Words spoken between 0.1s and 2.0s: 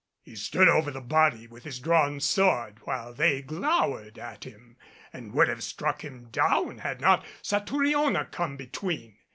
He stood over the body with his